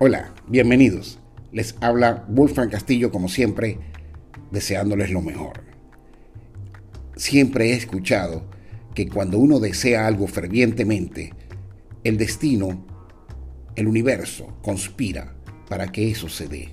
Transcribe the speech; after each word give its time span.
Hola, 0.00 0.32
bienvenidos. 0.46 1.18
Les 1.50 1.74
habla 1.80 2.24
Wolfram 2.28 2.70
Castillo 2.70 3.10
como 3.10 3.28
siempre, 3.28 3.80
deseándoles 4.52 5.10
lo 5.10 5.22
mejor. 5.22 5.64
Siempre 7.16 7.70
he 7.70 7.72
escuchado 7.72 8.48
que 8.94 9.08
cuando 9.08 9.40
uno 9.40 9.58
desea 9.58 10.06
algo 10.06 10.28
fervientemente, 10.28 11.34
el 12.04 12.16
destino, 12.16 12.86
el 13.74 13.88
universo, 13.88 14.56
conspira 14.62 15.34
para 15.68 15.88
que 15.88 16.12
eso 16.12 16.28
se 16.28 16.46
dé. 16.46 16.68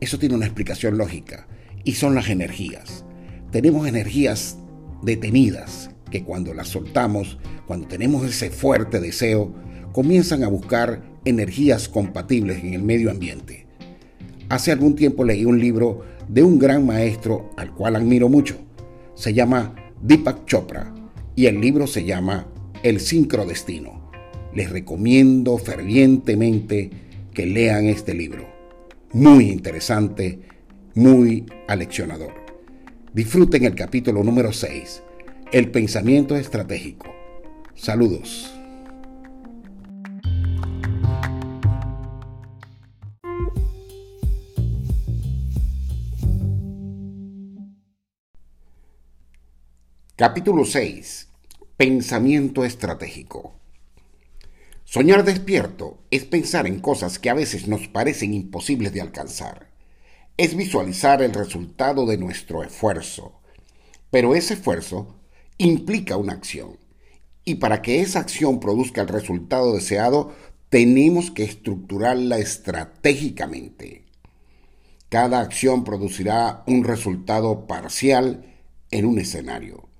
Eso 0.00 0.18
tiene 0.18 0.34
una 0.34 0.46
explicación 0.46 0.98
lógica 0.98 1.46
y 1.84 1.92
son 1.92 2.16
las 2.16 2.28
energías. 2.28 3.04
Tenemos 3.52 3.86
energías 3.86 4.58
detenidas 5.00 5.90
que 6.10 6.24
cuando 6.24 6.54
las 6.54 6.66
soltamos, 6.66 7.38
cuando 7.68 7.86
tenemos 7.86 8.26
ese 8.26 8.50
fuerte 8.50 8.98
deseo, 8.98 9.54
comienzan 9.92 10.42
a 10.42 10.48
buscar 10.48 11.02
energías 11.24 11.88
compatibles 11.88 12.62
en 12.64 12.74
el 12.74 12.82
medio 12.82 13.10
ambiente. 13.10 13.66
Hace 14.48 14.72
algún 14.72 14.96
tiempo 14.96 15.24
leí 15.24 15.44
un 15.44 15.60
libro 15.60 16.02
de 16.28 16.42
un 16.42 16.58
gran 16.58 16.86
maestro 16.86 17.50
al 17.56 17.72
cual 17.72 17.96
admiro 17.96 18.28
mucho. 18.28 18.56
Se 19.14 19.32
llama 19.32 19.74
Deepak 20.02 20.46
Chopra 20.46 20.92
y 21.34 21.46
el 21.46 21.60
libro 21.60 21.86
se 21.86 22.04
llama 22.04 22.46
El 22.82 23.00
sincrodestino. 23.00 24.10
Les 24.54 24.70
recomiendo 24.70 25.56
fervientemente 25.58 26.90
que 27.32 27.46
lean 27.46 27.86
este 27.86 28.14
libro. 28.14 28.46
Muy 29.12 29.50
interesante, 29.50 30.40
muy 30.94 31.46
aleccionador. 31.68 32.32
Disfruten 33.14 33.64
el 33.64 33.74
capítulo 33.74 34.22
número 34.24 34.52
6, 34.52 35.02
El 35.52 35.70
pensamiento 35.70 36.36
estratégico. 36.36 37.06
Saludos. 37.74 38.61
Capítulo 50.22 50.64
6. 50.64 51.30
Pensamiento 51.76 52.64
estratégico. 52.64 53.54
Soñar 54.84 55.24
despierto 55.24 55.98
es 56.12 56.24
pensar 56.24 56.68
en 56.68 56.78
cosas 56.78 57.18
que 57.18 57.28
a 57.28 57.34
veces 57.34 57.66
nos 57.66 57.88
parecen 57.88 58.32
imposibles 58.32 58.92
de 58.92 59.00
alcanzar. 59.00 59.72
Es 60.36 60.54
visualizar 60.54 61.22
el 61.22 61.34
resultado 61.34 62.06
de 62.06 62.18
nuestro 62.18 62.62
esfuerzo. 62.62 63.40
Pero 64.12 64.36
ese 64.36 64.54
esfuerzo 64.54 65.16
implica 65.58 66.16
una 66.16 66.34
acción. 66.34 66.78
Y 67.44 67.56
para 67.56 67.82
que 67.82 68.00
esa 68.00 68.20
acción 68.20 68.60
produzca 68.60 69.00
el 69.00 69.08
resultado 69.08 69.74
deseado, 69.74 70.32
tenemos 70.68 71.32
que 71.32 71.42
estructurarla 71.42 72.38
estratégicamente. 72.38 74.04
Cada 75.08 75.40
acción 75.40 75.82
producirá 75.82 76.62
un 76.68 76.84
resultado 76.84 77.66
parcial 77.66 78.54
en 78.92 79.06
un 79.06 79.18
escenario 79.18 79.90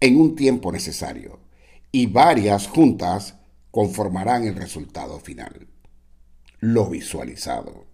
en 0.00 0.20
un 0.20 0.36
tiempo 0.36 0.70
necesario 0.72 1.40
y 1.90 2.06
varias 2.06 2.68
juntas 2.68 3.34
conformarán 3.70 4.44
el 4.46 4.54
resultado 4.54 5.18
final, 5.18 5.66
lo 6.60 6.88
visualizado. 6.88 7.86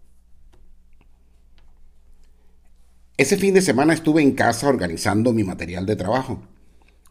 Ese 3.17 3.37
fin 3.37 3.55
de 3.55 3.63
semana 3.63 3.95
estuve 3.95 4.23
en 4.23 4.33
casa 4.33 4.69
organizando 4.69 5.33
mi 5.33 5.45
material 5.45 5.87
de 5.87 5.97
trabajo, 5.97 6.43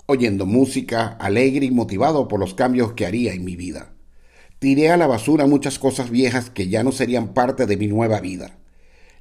oyendo 0.05 0.45
música, 0.45 1.17
alegre 1.19 1.65
y 1.65 1.71
motivado 1.71 2.27
por 2.27 2.39
los 2.39 2.53
cambios 2.53 2.93
que 2.93 3.05
haría 3.05 3.33
en 3.33 3.45
mi 3.45 3.55
vida. 3.55 3.93
Tiré 4.59 4.91
a 4.91 4.97
la 4.97 5.07
basura 5.07 5.45
muchas 5.45 5.79
cosas 5.79 6.09
viejas 6.09 6.49
que 6.49 6.67
ya 6.67 6.83
no 6.83 6.91
serían 6.91 7.33
parte 7.33 7.65
de 7.65 7.77
mi 7.77 7.87
nueva 7.87 8.19
vida. 8.19 8.57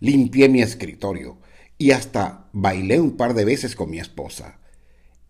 Limpié 0.00 0.48
mi 0.48 0.60
escritorio 0.60 1.38
y 1.78 1.92
hasta 1.92 2.48
bailé 2.52 3.00
un 3.00 3.16
par 3.16 3.34
de 3.34 3.44
veces 3.44 3.76
con 3.76 3.90
mi 3.90 3.98
esposa. 3.98 4.58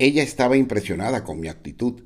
Ella 0.02 0.24
estaba 0.24 0.56
impresionada 0.56 1.22
con 1.22 1.38
mi 1.38 1.46
actitud, 1.46 2.02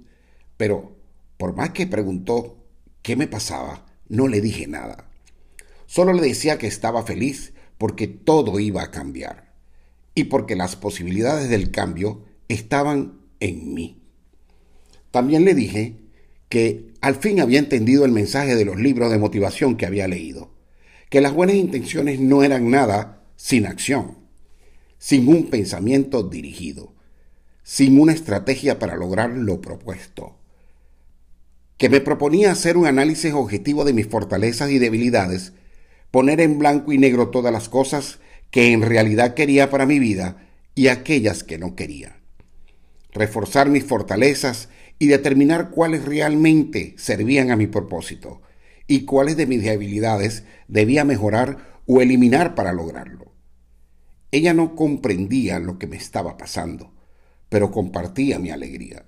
pero 0.59 0.99
por 1.39 1.57
más 1.57 1.71
que 1.71 1.87
preguntó 1.87 2.63
qué 3.01 3.17
me 3.17 3.27
pasaba, 3.27 3.87
no 4.07 4.29
le 4.29 4.43
dije 4.43 4.67
nada. 4.67 5.09
Solo 5.87 6.13
le 6.13 6.21
decía 6.21 6.59
que 6.59 6.67
estaba 6.67 7.05
feliz 7.05 7.55
porque 7.79 8.07
todo 8.07 8.61
iba 8.61 8.83
a 8.83 8.91
cambiar 8.91 9.55
y 10.15 10.25
porque 10.25 10.57
las 10.57 10.77
posibilidades 10.77 11.49
del 11.49 11.71
cambio 11.71 12.23
estaban 12.49 13.19
en 13.41 13.73
mí. 13.73 14.03
También 15.11 15.47
le 15.47 15.55
dije 15.55 15.97
que 16.51 16.93
al 17.01 17.15
fin 17.15 17.41
había 17.41 17.61
entendido 17.61 18.05
el 18.05 18.13
mensaje 18.13 18.57
de 18.57 18.67
los 18.67 18.79
libros 18.79 19.11
de 19.11 19.19
motivación 19.19 19.79
que 19.79 19.87
había 19.87 20.07
leído, 20.07 20.51
que 21.09 21.23
las 21.23 21.33
buenas 21.33 21.57
intenciones 21.57 22.21
no 22.21 22.43
eran 22.43 22.69
nada 22.69 23.25
sin 23.37 23.65
acción, 23.65 24.19
sin 24.99 25.29
un 25.29 25.49
pensamiento 25.49 26.23
dirigido 26.23 26.95
sin 27.67 27.99
una 27.99 28.13
estrategia 28.13 28.79
para 28.79 28.95
lograr 28.95 29.31
lo 29.31 29.61
propuesto. 29.61 30.39
Que 31.79 31.89
me 31.89 32.01
proponía 32.01 32.53
hacer 32.53 32.77
un 32.77 32.87
análisis 32.87 33.33
objetivo 33.33 33.85
de 33.85 33.93
mis 33.93 34.07
fortalezas 34.07 34.71
y 34.71 34.79
debilidades, 34.79 35.53
poner 36.13 36.41
en 36.41 36.61
blanco 36.61 36.93
y 36.93 36.99
negro 36.99 37.31
todas 37.31 37.53
las 37.53 37.69
cosas 37.69 38.21
que 38.53 38.73
en 38.73 38.83
realidad 38.83 39.35
quería 39.35 39.69
para 39.69 39.85
mi 39.85 39.99
vida 39.99 40.47
y 40.77 40.87
aquellas 40.87 41.43
que 41.43 41.59
no 41.59 41.75
quería. 41.75 42.21
Reforzar 43.13 43.69
mis 43.69 43.83
fortalezas 43.83 44.69
y 45.01 45.09
determinar 45.09 45.71
cuáles 45.71 46.05
realmente 46.05 46.95
servían 46.97 47.51
a 47.51 47.57
mi 47.57 47.67
propósito 47.67 48.43
y 48.87 49.07
cuáles 49.07 49.37
de 49.37 49.47
mis 49.47 49.65
debilidades 49.65 50.45
debía 50.69 51.05
mejorar 51.05 51.81
o 51.85 52.01
eliminar 52.01 52.55
para 52.55 52.73
lograrlo. 52.73 53.33
Ella 54.31 54.55
no 54.55 54.77
comprendía 54.77 55.59
lo 55.59 55.81
que 55.81 55.89
me 55.89 55.97
estaba 55.97 56.37
pasando 56.37 56.96
pero 57.49 57.71
compartía 57.71 58.39
mi 58.39 58.51
alegría. 58.51 59.05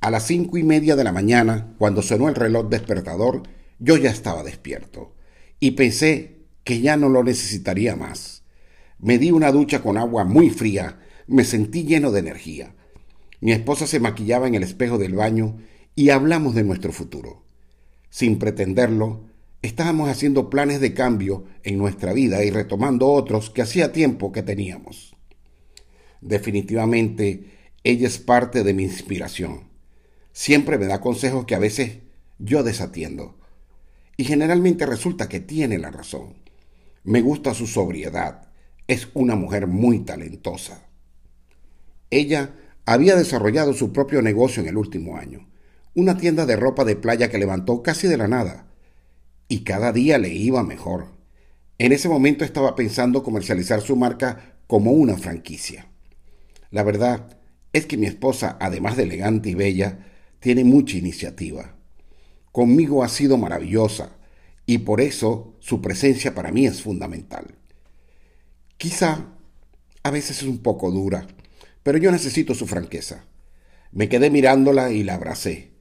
A 0.00 0.10
las 0.10 0.26
cinco 0.26 0.58
y 0.58 0.64
media 0.64 0.96
de 0.96 1.04
la 1.04 1.12
mañana, 1.12 1.74
cuando 1.78 2.02
sonó 2.02 2.28
el 2.28 2.34
reloj 2.34 2.68
despertador, 2.68 3.44
yo 3.78 3.96
ya 3.96 4.10
estaba 4.10 4.42
despierto 4.42 5.14
y 5.60 5.72
pensé 5.72 6.46
que 6.64 6.80
ya 6.80 6.96
no 6.96 7.08
lo 7.08 7.22
necesitaría 7.22 7.96
más. 7.96 8.42
Me 8.98 9.18
di 9.18 9.30
una 9.30 9.52
ducha 9.52 9.82
con 9.82 9.96
agua 9.96 10.24
muy 10.24 10.50
fría, 10.50 11.00
me 11.26 11.44
sentí 11.44 11.84
lleno 11.84 12.10
de 12.10 12.20
energía. 12.20 12.74
Mi 13.40 13.52
esposa 13.52 13.86
se 13.86 14.00
maquillaba 14.00 14.46
en 14.46 14.54
el 14.54 14.62
espejo 14.62 14.98
del 14.98 15.14
baño 15.14 15.58
y 15.94 16.10
hablamos 16.10 16.54
de 16.54 16.64
nuestro 16.64 16.92
futuro. 16.92 17.44
Sin 18.10 18.38
pretenderlo, 18.38 19.24
estábamos 19.62 20.08
haciendo 20.08 20.50
planes 20.50 20.80
de 20.80 20.94
cambio 20.94 21.44
en 21.62 21.78
nuestra 21.78 22.12
vida 22.12 22.44
y 22.44 22.50
retomando 22.50 23.08
otros 23.08 23.50
que 23.50 23.62
hacía 23.62 23.92
tiempo 23.92 24.32
que 24.32 24.42
teníamos. 24.42 25.11
Definitivamente, 26.22 27.50
ella 27.82 28.06
es 28.06 28.18
parte 28.18 28.62
de 28.62 28.72
mi 28.74 28.84
inspiración. 28.84 29.64
Siempre 30.32 30.78
me 30.78 30.86
da 30.86 31.00
consejos 31.00 31.44
que 31.44 31.56
a 31.56 31.58
veces 31.58 31.98
yo 32.38 32.62
desatiendo. 32.62 33.36
Y 34.16 34.24
generalmente 34.24 34.86
resulta 34.86 35.28
que 35.28 35.40
tiene 35.40 35.78
la 35.78 35.90
razón. 35.90 36.34
Me 37.02 37.20
gusta 37.22 37.54
su 37.54 37.66
sobriedad. 37.66 38.48
Es 38.86 39.08
una 39.14 39.34
mujer 39.34 39.66
muy 39.66 39.98
talentosa. 40.00 40.86
Ella 42.10 42.54
había 42.86 43.16
desarrollado 43.16 43.74
su 43.74 43.92
propio 43.92 44.22
negocio 44.22 44.62
en 44.62 44.68
el 44.68 44.76
último 44.76 45.16
año, 45.16 45.48
una 45.94 46.16
tienda 46.18 46.46
de 46.46 46.56
ropa 46.56 46.84
de 46.84 46.94
playa 46.94 47.30
que 47.30 47.38
levantó 47.38 47.82
casi 47.82 48.06
de 48.06 48.16
la 48.16 48.28
nada, 48.28 48.66
y 49.48 49.64
cada 49.64 49.92
día 49.92 50.18
le 50.18 50.28
iba 50.28 50.62
mejor. 50.62 51.06
En 51.78 51.90
ese 51.90 52.08
momento 52.08 52.44
estaba 52.44 52.76
pensando 52.76 53.24
comercializar 53.24 53.80
su 53.80 53.96
marca 53.96 54.56
como 54.68 54.92
una 54.92 55.16
franquicia. 55.16 55.91
La 56.72 56.82
verdad 56.82 57.38
es 57.72 57.86
que 57.86 57.98
mi 57.98 58.06
esposa, 58.06 58.56
además 58.58 58.96
de 58.96 59.04
elegante 59.04 59.50
y 59.50 59.54
bella, 59.54 60.06
tiene 60.40 60.64
mucha 60.64 60.96
iniciativa. 60.96 61.76
Conmigo 62.50 63.04
ha 63.04 63.08
sido 63.08 63.36
maravillosa 63.36 64.16
y 64.66 64.78
por 64.78 65.00
eso 65.00 65.54
su 65.60 65.82
presencia 65.82 66.34
para 66.34 66.50
mí 66.50 66.66
es 66.66 66.82
fundamental. 66.82 67.54
Quizá 68.78 69.28
a 70.02 70.10
veces 70.10 70.38
es 70.38 70.44
un 70.44 70.58
poco 70.58 70.90
dura, 70.90 71.26
pero 71.82 71.98
yo 71.98 72.10
necesito 72.10 72.54
su 72.54 72.66
franqueza. 72.66 73.26
Me 73.92 74.08
quedé 74.08 74.30
mirándola 74.30 74.90
y 74.90 75.02
la 75.02 75.14
abracé, 75.14 75.72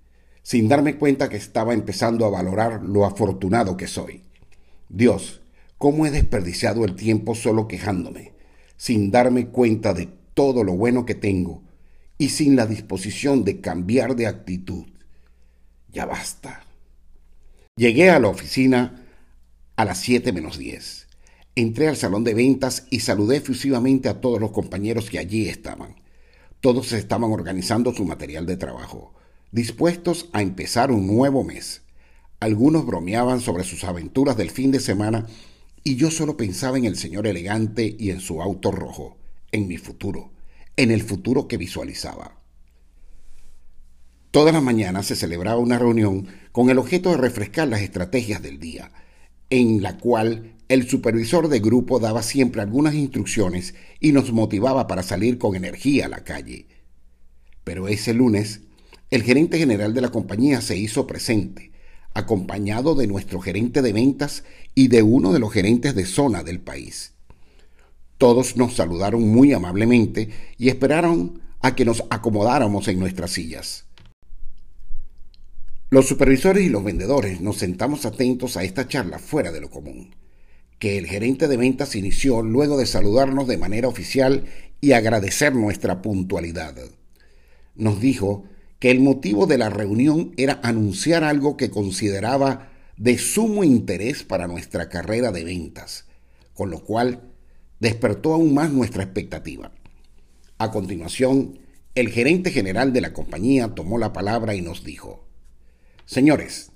sin 0.43 0.67
darme 0.67 0.97
cuenta 0.97 1.29
que 1.29 1.37
estaba 1.37 1.73
empezando 1.73 2.25
a 2.25 2.29
valorar 2.29 2.83
lo 2.83 3.05
afortunado 3.05 3.77
que 3.77 3.87
soy. 3.87 4.25
Dios, 4.89 5.41
¿cómo 5.77 6.05
he 6.05 6.11
desperdiciado 6.11 6.83
el 6.83 6.95
tiempo 6.95 7.33
solo 7.33 7.69
quejándome, 7.69 8.33
sin 8.75 9.09
darme 9.09 9.47
cuenta 9.47 9.93
de 9.93 10.20
todo 10.33 10.63
lo 10.63 10.73
bueno 10.73 11.05
que 11.05 11.15
tengo 11.15 11.63
y 12.17 12.29
sin 12.29 12.55
la 12.55 12.65
disposición 12.65 13.43
de 13.43 13.61
cambiar 13.61 14.15
de 14.15 14.27
actitud. 14.27 14.85
Ya 15.91 16.05
basta. 16.05 16.63
Llegué 17.75 18.09
a 18.09 18.19
la 18.19 18.27
oficina 18.27 19.07
a 19.75 19.85
las 19.85 19.99
7 19.99 20.31
menos 20.31 20.57
10. 20.57 21.07
Entré 21.55 21.87
al 21.87 21.97
salón 21.97 22.23
de 22.23 22.33
ventas 22.33 22.85
y 22.89 23.01
saludé 23.01 23.37
efusivamente 23.37 24.07
a 24.07 24.21
todos 24.21 24.39
los 24.39 24.51
compañeros 24.51 25.09
que 25.09 25.19
allí 25.19 25.49
estaban. 25.49 25.95
Todos 26.59 26.93
estaban 26.93 27.31
organizando 27.31 27.93
su 27.93 28.05
material 28.05 28.45
de 28.45 28.55
trabajo, 28.55 29.13
dispuestos 29.51 30.29
a 30.31 30.41
empezar 30.41 30.91
un 30.91 31.07
nuevo 31.07 31.43
mes. 31.43 31.81
Algunos 32.39 32.85
bromeaban 32.85 33.41
sobre 33.41 33.63
sus 33.63 33.83
aventuras 33.83 34.37
del 34.37 34.51
fin 34.51 34.71
de 34.71 34.79
semana 34.79 35.25
y 35.83 35.95
yo 35.95 36.11
solo 36.11 36.37
pensaba 36.37 36.77
en 36.77 36.85
el 36.85 36.97
señor 36.97 37.25
elegante 37.25 37.95
y 37.97 38.11
en 38.11 38.19
su 38.19 38.41
auto 38.41 38.71
rojo, 38.71 39.17
en 39.51 39.67
mi 39.67 39.77
futuro, 39.77 40.31
en 40.77 40.91
el 40.91 41.01
futuro 41.01 41.47
que 41.47 41.57
visualizaba. 41.57 42.37
Todas 44.31 44.53
las 44.53 44.63
mañanas 44.63 45.07
se 45.07 45.15
celebraba 45.15 45.59
una 45.59 45.77
reunión 45.77 46.27
con 46.51 46.69
el 46.69 46.77
objeto 46.77 47.11
de 47.11 47.17
refrescar 47.17 47.67
las 47.67 47.81
estrategias 47.81 48.41
del 48.41 48.59
día, 48.59 48.91
en 49.49 49.81
la 49.81 49.97
cual 49.97 50.55
el 50.69 50.87
supervisor 50.87 51.49
de 51.49 51.59
grupo 51.59 51.99
daba 51.99 52.23
siempre 52.23 52.61
algunas 52.61 52.93
instrucciones 52.93 53.75
y 53.99 54.13
nos 54.13 54.31
motivaba 54.31 54.87
para 54.87 55.03
salir 55.03 55.37
con 55.37 55.55
energía 55.55 56.05
a 56.05 56.09
la 56.09 56.23
calle. 56.23 56.67
Pero 57.65 57.89
ese 57.89 58.13
lunes, 58.13 58.61
el 59.09 59.23
gerente 59.23 59.57
general 59.57 59.93
de 59.93 60.01
la 60.01 60.09
compañía 60.09 60.61
se 60.61 60.77
hizo 60.77 61.07
presente 61.07 61.71
acompañado 62.13 62.95
de 62.95 63.07
nuestro 63.07 63.39
gerente 63.39 63.81
de 63.81 63.93
ventas 63.93 64.43
y 64.75 64.87
de 64.87 65.01
uno 65.01 65.33
de 65.33 65.39
los 65.39 65.51
gerentes 65.51 65.95
de 65.95 66.05
zona 66.05 66.43
del 66.43 66.59
país. 66.59 67.13
Todos 68.21 68.55
nos 68.55 68.75
saludaron 68.75 69.27
muy 69.27 69.51
amablemente 69.51 70.29
y 70.59 70.69
esperaron 70.69 71.41
a 71.59 71.73
que 71.73 71.85
nos 71.85 72.03
acomodáramos 72.11 72.87
en 72.87 72.99
nuestras 72.99 73.31
sillas. 73.31 73.85
Los 75.89 76.07
supervisores 76.07 76.63
y 76.63 76.69
los 76.69 76.83
vendedores 76.83 77.41
nos 77.41 77.57
sentamos 77.57 78.05
atentos 78.05 78.57
a 78.57 78.63
esta 78.63 78.87
charla 78.87 79.17
fuera 79.17 79.51
de 79.51 79.59
lo 79.59 79.71
común, 79.71 80.13
que 80.77 80.99
el 80.99 81.07
gerente 81.07 81.47
de 81.47 81.57
ventas 81.57 81.95
inició 81.95 82.43
luego 82.43 82.77
de 82.77 82.85
saludarnos 82.85 83.47
de 83.47 83.57
manera 83.57 83.87
oficial 83.87 84.45
y 84.81 84.91
agradecer 84.91 85.55
nuestra 85.55 86.03
puntualidad. 86.03 86.75
Nos 87.73 87.99
dijo 87.99 88.43
que 88.77 88.91
el 88.91 88.99
motivo 88.99 89.47
de 89.47 89.57
la 89.57 89.71
reunión 89.71 90.31
era 90.37 90.59
anunciar 90.61 91.23
algo 91.23 91.57
que 91.57 91.71
consideraba 91.71 92.69
de 92.97 93.17
sumo 93.17 93.63
interés 93.63 94.21
para 94.21 94.45
nuestra 94.45 94.89
carrera 94.89 95.31
de 95.31 95.43
ventas, 95.43 96.05
con 96.53 96.69
lo 96.69 96.83
cual 96.83 97.30
despertó 97.81 98.33
aún 98.33 98.53
más 98.53 98.71
nuestra 98.71 99.03
expectativa. 99.03 99.71
A 100.57 100.71
continuación, 100.71 101.59
el 101.95 102.09
gerente 102.09 102.51
general 102.51 102.93
de 102.93 103.01
la 103.01 103.11
compañía 103.11 103.73
tomó 103.75 103.97
la 103.97 104.13
palabra 104.13 104.55
y 104.55 104.61
nos 104.61 104.85
dijo, 104.85 105.25
Señores, 106.05 106.71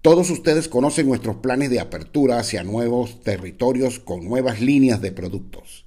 todos 0.00 0.30
ustedes 0.30 0.68
conocen 0.68 1.08
nuestros 1.08 1.36
planes 1.36 1.68
de 1.70 1.80
apertura 1.80 2.38
hacia 2.38 2.62
nuevos 2.62 3.22
territorios 3.22 3.98
con 3.98 4.24
nuevas 4.24 4.60
líneas 4.60 5.02
de 5.02 5.12
productos. 5.12 5.84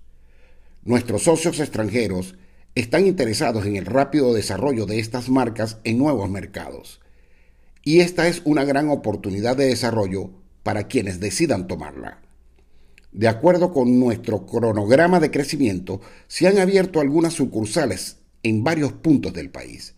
Nuestros 0.83 1.23
socios 1.23 1.59
extranjeros 1.59 2.35
están 2.75 3.07
interesados 3.07 3.65
en 3.65 3.77
el 3.77 3.85
rápido 3.85 4.33
desarrollo 4.33 4.85
de 4.85 4.99
estas 4.99 5.29
marcas 5.29 5.77
en 5.85 5.97
nuevos 5.97 6.29
mercados. 6.29 6.99
Y 7.81 8.01
esta 8.01 8.27
es 8.27 8.41
una 8.43 8.65
gran 8.65 8.89
oportunidad 8.89 9.55
de 9.55 9.67
desarrollo 9.67 10.31
para 10.63 10.87
quienes 10.87 11.21
decidan 11.21 11.67
tomarla. 11.67 12.26
De 13.17 13.27
acuerdo 13.27 13.73
con 13.73 13.99
nuestro 13.99 14.45
cronograma 14.45 15.19
de 15.19 15.31
crecimiento, 15.31 16.01
se 16.27 16.47
han 16.47 16.59
abierto 16.59 17.01
algunas 17.01 17.33
sucursales 17.33 18.17
en 18.43 18.63
varios 18.63 18.91
puntos 18.91 19.33
del 19.33 19.49
país. 19.49 19.95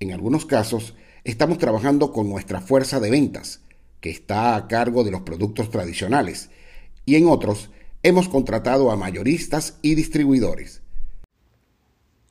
En 0.00 0.10
algunos 0.10 0.46
casos, 0.46 0.94
estamos 1.22 1.58
trabajando 1.58 2.10
con 2.10 2.28
nuestra 2.28 2.60
fuerza 2.60 2.98
de 2.98 3.08
ventas, 3.08 3.60
que 4.00 4.10
está 4.10 4.56
a 4.56 4.66
cargo 4.66 5.04
de 5.04 5.12
los 5.12 5.20
productos 5.20 5.70
tradicionales, 5.70 6.50
y 7.04 7.14
en 7.14 7.28
otros 7.28 7.70
hemos 8.02 8.28
contratado 8.28 8.90
a 8.90 8.96
mayoristas 8.96 9.78
y 9.80 9.94
distribuidores. 9.94 10.82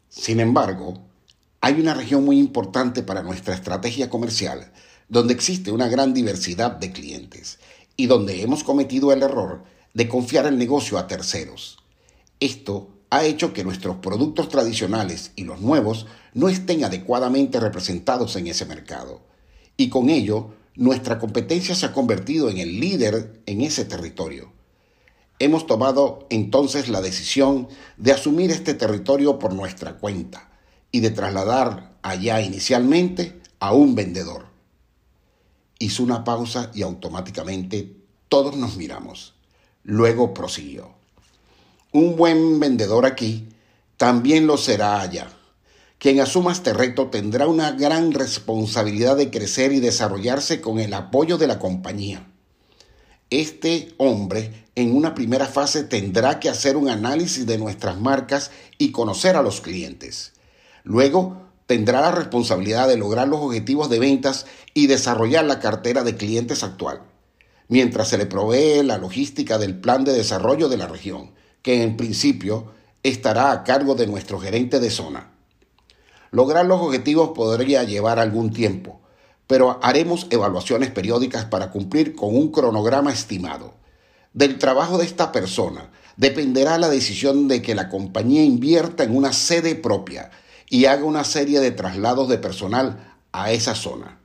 Sin 0.10 0.42
embargo, 0.42 0.96
hay 1.62 1.80
una 1.80 1.94
región 1.94 2.26
muy 2.26 2.40
importante 2.40 3.04
para 3.04 3.24
nuestra 3.24 3.56
estrategia 3.56 4.10
comercial 4.10 4.74
donde 5.08 5.34
existe 5.34 5.72
una 5.72 5.88
gran 5.88 6.14
diversidad 6.14 6.72
de 6.72 6.92
clientes 6.92 7.58
y 7.96 8.08
donde 8.08 8.42
hemos 8.42 8.66
cometido 8.66 9.14
el 9.14 9.24
error 9.24 9.64
de 9.96 10.10
confiar 10.10 10.46
el 10.46 10.60
negocio 10.60 11.00
a 11.00 11.08
terceros. 11.08 11.80
Esto 12.40 12.90
ha 13.10 13.24
hecho 13.24 13.54
que 13.54 13.64
nuestros 13.64 13.96
productos 13.98 14.50
tradicionales 14.50 15.32
y 15.38 15.46
los 15.46 15.62
nuevos 15.62 16.06
no 16.34 16.50
estén 16.50 16.84
adecuadamente 16.84 17.62
representados 17.62 18.36
en 18.36 18.48
ese 18.48 18.66
mercado. 18.66 19.22
Y 19.78 19.88
con 19.88 20.10
ello, 20.10 20.54
nuestra 20.76 21.18
competencia 21.18 21.76
se 21.76 21.86
ha 21.86 21.94
convertido 21.94 22.50
en 22.50 22.58
el 22.58 22.82
líder 22.82 23.42
en 23.46 23.62
ese 23.62 23.86
territorio. 23.86 24.52
Hemos 25.40 25.66
tomado 25.66 26.28
entonces 26.30 26.90
la 26.90 27.02
decisión 27.02 27.70
de 27.96 28.12
asumir 28.12 28.52
este 28.52 28.74
territorio 28.74 29.40
por 29.40 29.54
nuestra 29.54 29.98
cuenta 29.98 30.50
y 30.92 31.00
de 31.00 31.12
trasladar 31.12 31.98
allá 32.02 32.42
inicialmente 32.42 33.42
a 33.60 33.74
un 33.74 33.96
vendedor. 33.96 34.48
Hizo 35.80 36.04
una 36.04 36.26
pausa 36.26 36.72
y 36.74 36.82
automáticamente 36.82 37.96
todos 38.28 38.58
nos 38.58 38.76
miramos. 38.76 39.36
Luego 39.88 40.34
prosiguió. 40.34 40.90
Un 41.92 42.16
buen 42.16 42.60
vendedor 42.60 43.06
aquí 43.06 43.48
también 43.98 44.48
lo 44.48 44.58
será 44.58 45.00
allá. 45.00 45.30
Quien 46.00 46.20
asuma 46.20 46.52
este 46.52 46.74
reto 46.74 47.08
tendrá 47.12 47.48
una 47.48 47.72
gran 47.72 48.12
responsabilidad 48.12 49.16
de 49.16 49.30
crecer 49.30 49.72
y 49.72 49.80
desarrollarse 49.80 50.60
con 50.60 50.80
el 50.80 50.94
apoyo 50.96 51.38
de 51.38 51.46
la 51.46 51.60
compañía. 51.60 52.28
Este 53.30 53.94
hombre 53.98 54.66
en 54.74 54.96
una 54.96 55.14
primera 55.14 55.46
fase 55.46 55.84
tendrá 55.84 56.40
que 56.40 56.50
hacer 56.50 56.78
un 56.78 56.90
análisis 56.90 57.46
de 57.46 57.60
nuestras 57.60 58.00
marcas 58.00 58.50
y 58.80 58.92
conocer 58.92 59.36
a 59.36 59.44
los 59.44 59.62
clientes. 59.62 60.34
Luego 60.84 61.44
tendrá 61.68 62.02
la 62.02 62.12
responsabilidad 62.12 62.88
de 62.88 62.98
lograr 62.98 63.28
los 63.28 63.40
objetivos 63.40 63.90
de 63.90 64.00
ventas 64.00 64.48
y 64.74 64.88
desarrollar 64.88 65.46
la 65.46 65.60
cartera 65.60 66.04
de 66.04 66.16
clientes 66.16 66.64
actual, 66.64 67.04
mientras 67.68 68.10
se 68.10 68.18
le 68.18 68.26
provee 68.26 68.84
la 68.84 68.98
logística 68.98 69.58
del 69.58 69.80
plan 69.80 70.04
de 70.04 70.14
desarrollo 70.14 70.70
de 70.70 70.78
la 70.78 70.88
región, 70.88 71.32
que 71.62 71.84
en 71.84 71.98
principio 71.98 72.72
estará 73.04 73.52
a 73.52 73.64
cargo 73.64 73.96
de 73.96 74.08
nuestro 74.08 74.40
gerente 74.40 74.80
de 74.80 74.90
zona. 74.90 75.32
Lograr 76.32 76.66
los 76.66 76.82
objetivos 76.82 77.32
podría 77.36 77.84
llevar 77.84 78.20
algún 78.20 78.52
tiempo, 78.52 79.02
pero 79.48 79.80
haremos 79.84 80.28
evaluaciones 80.30 80.92
periódicas 80.92 81.46
para 81.46 81.72
cumplir 81.72 82.16
con 82.16 82.36
un 82.36 82.52
cronograma 82.52 83.12
estimado 83.12 83.76
del 84.36 84.60
trabajo 84.60 84.98
de 84.98 85.06
esta 85.06 85.32
persona 85.32 85.90
dependerá 86.18 86.78
la 86.78 86.90
decisión 86.90 87.48
de 87.48 87.62
que 87.62 87.74
la 87.74 87.88
compañía 87.88 88.44
invierta 88.44 89.06
en 89.06 89.16
una 89.16 89.32
sede 89.32 89.76
propia 89.76 90.30
y 90.70 90.86
haga 90.86 91.06
una 91.06 91.24
serie 91.24 91.62
de 91.62 91.72
traslados 91.72 92.28
de 92.28 92.38
personal 92.38 93.16
a 93.32 93.54
esa 93.54 93.76
zona. 93.76 94.20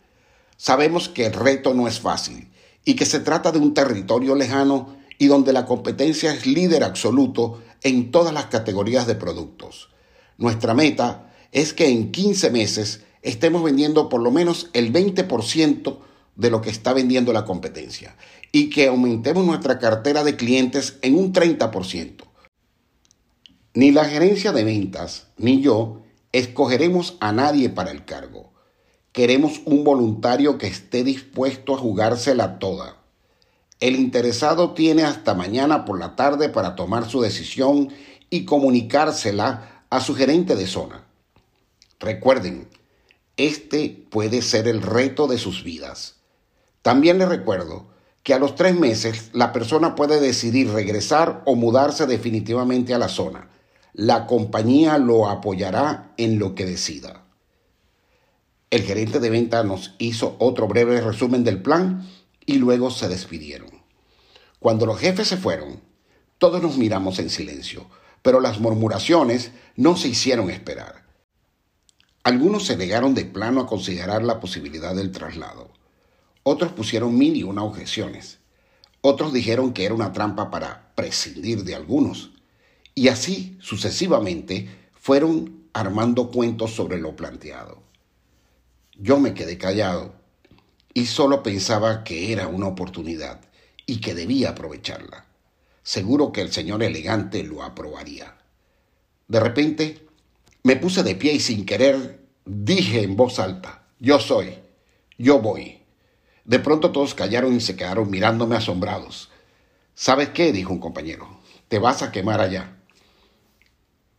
Sabemos 0.57 1.09
que 1.09 1.27
el 1.27 1.33
reto 1.33 1.75
no 1.75 1.87
es 1.87 2.01
fácil 2.01 2.50
y 2.85 2.95
que 2.95 3.07
se 3.07 3.21
trata 3.21 3.53
de 3.53 3.59
un 3.59 3.75
territorio 3.75 4.35
lejano 4.35 4.97
y 5.19 5.27
donde 5.27 5.53
la 5.53 5.67
competencia 5.67 6.33
es 6.33 6.47
líder 6.47 6.83
absoluto 6.83 7.63
en 7.83 8.11
todas 8.11 8.33
las 8.33 8.47
categorías 8.47 9.07
de 9.07 9.15
productos. 9.15 9.91
Nuestra 10.39 10.75
meta 10.75 11.31
es 11.53 11.75
que 11.75 11.89
en 11.89 12.11
15 12.11 12.51
meses 12.51 13.03
estemos 13.23 13.63
vendiendo 13.63 14.09
por 14.09 14.23
lo 14.23 14.31
menos 14.31 14.71
el 14.73 14.93
20% 14.93 15.99
de 16.37 16.51
lo 16.51 16.63
que 16.63 16.71
está 16.71 16.93
vendiendo 16.93 17.33
la 17.33 17.45
competencia 17.45 18.17
y 18.53 18.71
que 18.71 18.87
aumentemos 18.87 19.45
nuestra 19.45 19.79
cartera 19.79 20.25
de 20.25 20.37
clientes 20.37 20.99
en 21.03 21.17
un 21.17 21.33
30%. 21.33 22.25
Ni 23.75 23.91
la 23.93 24.07
gerencia 24.07 24.53
de 24.53 24.65
ventas 24.65 25.29
ni 25.37 25.61
yo 25.61 26.01
escogeremos 26.33 27.17
a 27.21 27.33
nadie 27.33 27.69
para 27.69 27.91
el 27.91 28.05
cargo. 28.05 28.53
Queremos 29.13 29.61
un 29.65 29.83
voluntario 29.83 30.57
que 30.57 30.69
esté 30.69 31.03
dispuesto 31.03 31.75
a 31.75 31.79
jugársela 31.79 32.61
toda. 32.61 32.97
El 33.81 33.97
interesado 33.97 34.73
tiene 34.73 35.03
hasta 35.03 35.35
mañana 35.35 35.85
por 35.85 35.99
la 35.99 36.15
tarde 36.15 36.49
para 36.49 36.77
tomar 36.77 37.09
su 37.11 37.21
decisión 37.21 37.89
y 38.31 38.45
comunicársela 38.45 39.85
a 39.91 40.01
su 40.01 40.15
gerente 40.15 40.55
de 40.55 40.69
zona. 40.69 41.07
Recuerden, 41.99 42.69
este 43.37 44.07
puede 44.11 44.43
ser 44.43 44.69
el 44.69 44.81
reto 44.81 45.27
de 45.27 45.39
sus 45.39 45.65
vidas. 45.65 46.15
También 46.83 47.19
les 47.19 47.29
recuerdo 47.29 47.87
que 48.23 48.33
a 48.33 48.39
los 48.39 48.55
tres 48.55 48.79
meses 48.79 49.31
la 49.33 49.53
persona 49.53 49.97
puede 49.97 50.21
decidir 50.21 50.71
regresar 50.71 51.43
o 51.47 51.57
mudarse 51.57 52.07
definitivamente 52.07 52.95
a 52.95 52.99
la 52.99 53.09
zona. 53.09 53.49
La 53.93 54.29
compañía 54.29 54.99
lo 54.99 55.29
apoyará 55.29 56.13
en 56.17 56.39
lo 56.39 56.55
que 56.55 56.65
decida. 56.65 57.25
El 58.71 58.83
gerente 58.83 59.19
de 59.19 59.31
venta 59.31 59.65
nos 59.65 59.97
hizo 59.99 60.37
otro 60.39 60.69
breve 60.69 61.01
resumen 61.01 61.43
del 61.43 61.61
plan 61.61 62.09
y 62.47 62.59
luego 62.59 62.93
se 62.93 63.09
despidieron. 63.09 63.71
Cuando 64.61 64.87
los 64.87 65.01
jefes 65.01 65.27
se 65.27 65.37
fueron, 65.37 65.81
todos 66.39 66.63
nos 66.63 66.79
miramos 66.79 67.19
en 67.19 67.31
silencio, 67.31 67.87
pero 68.23 68.41
las 68.41 68.61
murmuraciones 68.61 69.51
no 69.75 69.97
se 69.97 70.07
hicieron 70.07 70.51
esperar. 70.51 71.05
Algunos 72.23 72.67
se 72.67 72.77
negaron 72.77 73.13
de 73.15 73.25
plano 73.25 73.63
a 73.63 73.67
considerar 73.67 74.23
la 74.23 74.39
posibilidad 74.39 74.95
del 74.95 75.11
traslado. 75.11 75.73
Otros 76.45 76.71
pusieron 76.71 77.19
mil 77.19 77.35
y 77.35 77.43
una 77.43 77.65
objeciones. 77.65 78.39
Otros 79.01 79.33
dijeron 79.33 79.73
que 79.73 79.85
era 79.85 79.95
una 79.95 80.13
trampa 80.13 80.51
para 80.53 80.93
prescindir 80.95 81.65
de 81.65 81.75
algunos. 81.75 82.31
Y 82.95 83.09
así 83.09 83.59
sucesivamente 83.61 84.69
fueron 84.95 85.65
armando 85.73 86.31
cuentos 86.31 86.73
sobre 86.73 87.01
lo 87.01 87.17
planteado. 87.17 87.90
Yo 89.03 89.19
me 89.19 89.33
quedé 89.33 89.57
callado 89.57 90.13
y 90.93 91.07
solo 91.07 91.43
pensaba 91.43 92.05
que 92.05 92.35
era 92.35 92.49
una 92.49 92.67
oportunidad 92.67 93.41
y 93.87 93.99
que 94.03 94.15
debía 94.15 94.51
aprovecharla. 94.51 95.25
Seguro 95.83 96.33
que 96.33 96.43
el 96.43 96.53
señor 96.53 96.83
elegante 96.83 97.43
lo 97.43 97.63
aprobaría. 97.63 98.37
De 99.27 99.41
repente 99.41 100.07
me 100.65 100.77
puse 100.77 101.03
de 101.03 101.15
pie 101.15 101.33
y 101.33 101.41
sin 101.41 101.65
querer 101.65 102.27
dije 102.45 103.03
en 103.03 103.17
voz 103.17 103.39
alta, 103.39 103.87
yo 103.99 104.21
soy, 104.21 104.59
yo 105.17 105.41
voy. 105.41 105.79
De 106.45 106.59
pronto 106.59 106.93
todos 106.93 107.15
callaron 107.15 107.57
y 107.57 107.61
se 107.63 107.77
quedaron 107.77 108.11
mirándome 108.11 108.57
asombrados. 108.57 109.31
¿Sabes 109.95 110.29
qué? 110.29 110.53
dijo 110.53 110.75
un 110.75 110.79
compañero. 110.79 111.41
Te 111.69 111.79
vas 111.79 112.03
a 112.03 112.13
quemar 112.13 112.43
allá. 112.43 112.77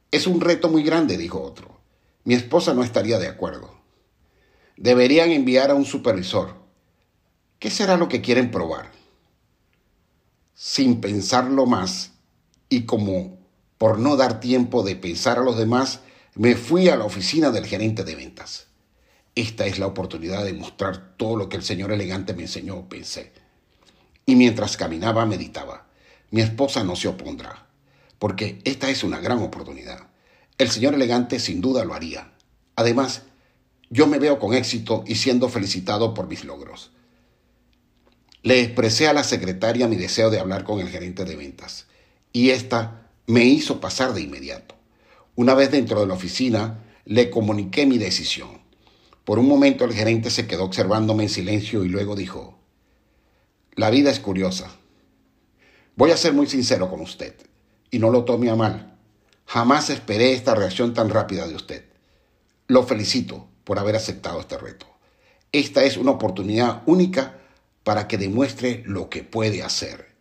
Es 0.09 0.25
un 0.25 0.41
reto 0.41 0.69
muy 0.69 0.81
grande, 0.81 1.17
dijo 1.17 1.39
otro. 1.39 1.79
Mi 2.23 2.33
esposa 2.33 2.73
no 2.73 2.83
estaría 2.83 3.19
de 3.19 3.27
acuerdo. 3.27 3.80
Deberían 4.81 5.29
enviar 5.29 5.69
a 5.69 5.75
un 5.75 5.85
supervisor. 5.85 6.55
¿Qué 7.59 7.69
será 7.69 7.97
lo 7.97 8.09
que 8.09 8.19
quieren 8.19 8.49
probar? 8.49 8.91
Sin 10.55 11.01
pensarlo 11.01 11.67
más 11.67 12.13
y 12.67 12.85
como 12.87 13.37
por 13.77 13.99
no 13.99 14.15
dar 14.15 14.39
tiempo 14.39 14.81
de 14.81 14.95
pensar 14.95 15.37
a 15.37 15.43
los 15.43 15.55
demás, 15.55 15.99
me 16.33 16.55
fui 16.55 16.89
a 16.89 16.95
la 16.95 17.05
oficina 17.05 17.51
del 17.51 17.67
gerente 17.67 18.03
de 18.03 18.15
ventas. 18.15 18.69
Esta 19.35 19.67
es 19.67 19.77
la 19.77 19.85
oportunidad 19.85 20.43
de 20.43 20.53
mostrar 20.53 21.15
todo 21.15 21.35
lo 21.35 21.47
que 21.47 21.57
el 21.57 21.63
señor 21.63 21.91
elegante 21.91 22.33
me 22.33 22.41
enseñó, 22.41 22.89
pensé. 22.89 23.33
Y 24.25 24.35
mientras 24.35 24.77
caminaba 24.77 25.27
meditaba. 25.27 25.85
Mi 26.31 26.41
esposa 26.41 26.83
no 26.83 26.95
se 26.95 27.07
opondrá, 27.07 27.67
porque 28.17 28.59
esta 28.63 28.89
es 28.89 29.03
una 29.03 29.19
gran 29.19 29.43
oportunidad. 29.43 30.07
El 30.57 30.71
señor 30.71 30.95
elegante 30.95 31.39
sin 31.39 31.61
duda 31.61 31.85
lo 31.85 31.93
haría. 31.93 32.31
Además, 32.75 33.25
yo 33.91 34.07
me 34.07 34.19
veo 34.19 34.39
con 34.39 34.53
éxito 34.53 35.03
y 35.05 35.15
siendo 35.15 35.49
felicitado 35.49 36.13
por 36.13 36.27
mis 36.27 36.45
logros. 36.45 36.91
Le 38.41 38.61
expresé 38.61 39.07
a 39.07 39.13
la 39.13 39.23
secretaria 39.23 39.89
mi 39.89 39.97
deseo 39.97 40.29
de 40.31 40.39
hablar 40.39 40.63
con 40.63 40.79
el 40.79 40.87
gerente 40.87 41.25
de 41.25 41.35
ventas, 41.35 41.87
y 42.31 42.49
ésta 42.49 43.11
me 43.27 43.43
hizo 43.43 43.81
pasar 43.81 44.13
de 44.13 44.21
inmediato. 44.21 44.75
Una 45.35 45.53
vez 45.53 45.71
dentro 45.71 45.99
de 45.99 46.07
la 46.07 46.13
oficina, 46.13 46.85
le 47.03 47.29
comuniqué 47.29 47.85
mi 47.85 47.97
decisión. 47.97 48.61
Por 49.25 49.39
un 49.39 49.47
momento 49.47 49.83
el 49.83 49.93
gerente 49.93 50.29
se 50.29 50.47
quedó 50.47 50.63
observándome 50.63 51.23
en 51.23 51.29
silencio 51.29 51.83
y 51.83 51.89
luego 51.89 52.15
dijo, 52.15 52.57
La 53.75 53.89
vida 53.89 54.09
es 54.09 54.21
curiosa. 54.21 54.71
Voy 55.97 56.11
a 56.11 56.17
ser 56.17 56.31
muy 56.31 56.47
sincero 56.47 56.89
con 56.89 57.01
usted, 57.01 57.35
y 57.91 57.99
no 57.99 58.09
lo 58.09 58.23
tome 58.23 58.49
a 58.49 58.55
mal. 58.55 58.97
Jamás 59.45 59.89
esperé 59.89 60.31
esta 60.31 60.55
reacción 60.55 60.93
tan 60.93 61.09
rápida 61.09 61.45
de 61.45 61.55
usted. 61.55 61.85
Lo 62.67 62.83
felicito 62.83 63.50
por 63.63 63.79
haber 63.79 63.95
aceptado 63.95 64.39
este 64.39 64.57
reto. 64.57 64.87
Esta 65.51 65.83
es 65.83 65.97
una 65.97 66.11
oportunidad 66.11 66.81
única 66.85 67.39
para 67.83 68.07
que 68.07 68.17
demuestre 68.17 68.83
lo 68.85 69.09
que 69.09 69.23
puede 69.23 69.63
hacer. 69.63 70.15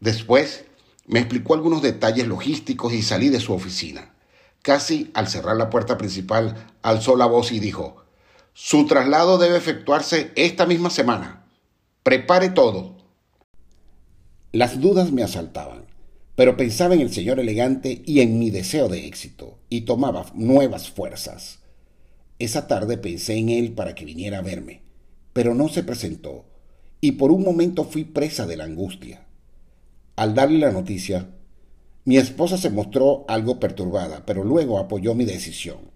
Después 0.00 0.64
me 1.06 1.20
explicó 1.20 1.54
algunos 1.54 1.82
detalles 1.82 2.26
logísticos 2.26 2.92
y 2.92 3.02
salí 3.02 3.28
de 3.28 3.40
su 3.40 3.52
oficina. 3.52 4.14
Casi 4.62 5.10
al 5.14 5.28
cerrar 5.28 5.56
la 5.56 5.70
puerta 5.70 5.98
principal, 5.98 6.72
alzó 6.82 7.16
la 7.16 7.26
voz 7.26 7.52
y 7.52 7.60
dijo, 7.60 8.04
Su 8.52 8.86
traslado 8.86 9.38
debe 9.38 9.56
efectuarse 9.56 10.32
esta 10.36 10.66
misma 10.66 10.90
semana. 10.90 11.46
Prepare 12.02 12.50
todo. 12.50 12.96
Las 14.52 14.80
dudas 14.80 15.12
me 15.12 15.22
asaltaban, 15.22 15.86
pero 16.34 16.56
pensaba 16.56 16.94
en 16.94 17.00
el 17.00 17.12
señor 17.12 17.38
elegante 17.38 18.02
y 18.04 18.20
en 18.20 18.38
mi 18.38 18.50
deseo 18.50 18.88
de 18.88 19.06
éxito, 19.06 19.58
y 19.68 19.82
tomaba 19.82 20.26
nuevas 20.34 20.90
fuerzas. 20.90 21.59
Esa 22.40 22.66
tarde 22.66 22.96
pensé 22.96 23.34
en 23.36 23.50
él 23.50 23.72
para 23.72 23.94
que 23.94 24.06
viniera 24.06 24.38
a 24.38 24.42
verme, 24.42 24.80
pero 25.34 25.54
no 25.54 25.68
se 25.68 25.84
presentó, 25.84 26.46
y 27.02 27.12
por 27.12 27.30
un 27.30 27.44
momento 27.44 27.84
fui 27.84 28.04
presa 28.04 28.46
de 28.46 28.56
la 28.56 28.64
angustia. 28.64 29.26
Al 30.16 30.34
darle 30.34 30.58
la 30.58 30.72
noticia, 30.72 31.28
mi 32.06 32.16
esposa 32.16 32.56
se 32.56 32.70
mostró 32.70 33.26
algo 33.28 33.60
perturbada, 33.60 34.24
pero 34.24 34.42
luego 34.42 34.78
apoyó 34.78 35.14
mi 35.14 35.26
decisión. 35.26 35.90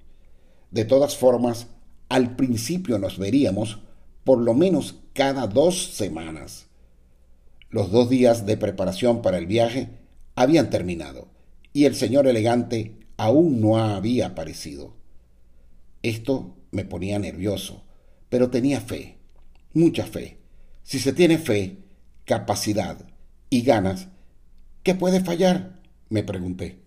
De 0.70 0.84
todas 0.84 1.16
formas, 1.16 1.68
al 2.10 2.36
principio 2.36 2.98
nos 2.98 3.18
veríamos 3.18 3.78
por 4.22 4.38
lo 4.38 4.52
menos 4.52 4.96
cada 5.14 5.46
dos 5.46 5.94
semanas. 5.94 6.66
Los 7.70 7.90
dos 7.90 8.10
días 8.10 8.44
de 8.44 8.58
preparación 8.58 9.22
para 9.22 9.38
el 9.38 9.46
viaje 9.46 9.88
habían 10.34 10.68
terminado 10.68 11.28
y 11.72 11.86
el 11.86 11.94
señor 11.94 12.26
elegante 12.26 12.98
aún 13.16 13.62
no 13.62 13.78
había 13.78 14.26
aparecido. 14.26 15.03
Esto 16.04 16.54
me 16.70 16.84
ponía 16.84 17.18
nervioso, 17.18 17.82
pero 18.28 18.50
tenía 18.50 18.82
fe, 18.82 19.16
mucha 19.72 20.04
fe. 20.04 20.36
Si 20.82 20.98
se 20.98 21.14
tiene 21.14 21.38
fe, 21.38 21.78
capacidad 22.26 22.98
y 23.48 23.62
ganas, 23.62 24.08
¿qué 24.82 24.94
puede 24.94 25.20
fallar? 25.24 25.80
me 26.10 26.22
pregunté. 26.22 26.78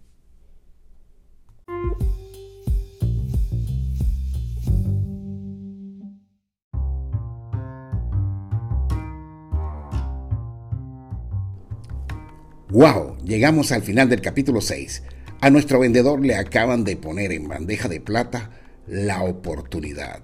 ¡Wow! 12.69 13.17
Llegamos 13.25 13.71
al 13.71 13.81
final 13.81 14.09
del 14.09 14.21
capítulo 14.21 14.61
6. 14.61 15.01
A 15.41 15.49
nuestro 15.49 15.79
vendedor 15.79 16.23
le 16.23 16.35
acaban 16.35 16.83
de 16.83 16.97
poner 16.97 17.31
en 17.31 17.47
bandeja 17.47 17.89
de 17.89 17.99
plata 17.99 18.51
la 18.87 19.23
oportunidad. 19.23 20.21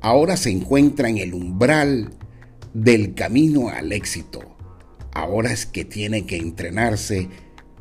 Ahora 0.00 0.36
se 0.36 0.50
encuentra 0.50 1.08
en 1.08 1.18
el 1.18 1.34
umbral 1.34 2.10
del 2.74 3.14
camino 3.14 3.68
al 3.68 3.92
éxito. 3.92 4.56
Ahora 5.12 5.52
es 5.52 5.66
que 5.66 5.84
tiene 5.84 6.26
que 6.26 6.36
entrenarse 6.36 7.28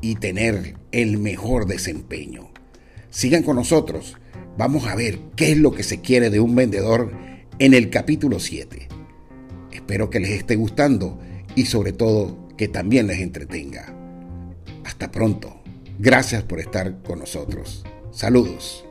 y 0.01 0.15
tener 0.15 0.77
el 0.91 1.17
mejor 1.17 1.67
desempeño. 1.67 2.49
Sigan 3.09 3.43
con 3.43 3.57
nosotros. 3.57 4.17
Vamos 4.57 4.85
a 4.87 4.95
ver 4.95 5.19
qué 5.35 5.51
es 5.51 5.57
lo 5.57 5.71
que 5.71 5.83
se 5.83 6.01
quiere 6.01 6.29
de 6.29 6.39
un 6.39 6.55
vendedor 6.55 7.11
en 7.59 7.73
el 7.73 7.89
capítulo 7.89 8.39
7. 8.39 8.87
Espero 9.71 10.09
que 10.09 10.19
les 10.19 10.31
esté 10.31 10.55
gustando 10.55 11.19
y 11.55 11.65
sobre 11.65 11.91
todo 11.91 12.47
que 12.57 12.67
también 12.67 13.07
les 13.07 13.19
entretenga. 13.19 13.93
Hasta 14.85 15.11
pronto. 15.11 15.61
Gracias 15.99 16.43
por 16.43 16.59
estar 16.59 17.01
con 17.03 17.19
nosotros. 17.19 17.83
Saludos. 18.11 18.85